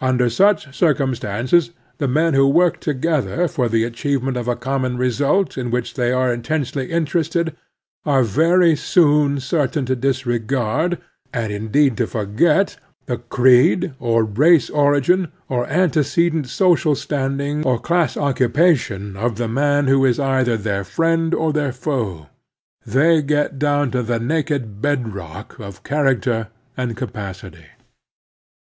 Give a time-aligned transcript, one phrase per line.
[0.00, 5.58] Under such circumstances the men who work together for the achievement of a common result
[5.58, 7.56] in which they are intensely inter ested
[8.06, 10.98] are very soon certain to disregard,
[11.32, 12.76] and, indeed, to forget,
[13.06, 19.48] the creed or race origin or ante cedent social standing or class occupation of the
[19.48, 22.28] man who is either their friend or then foe.
[22.86, 26.46] They get down to the naked bed rock of character
[26.76, 27.66] and capacity.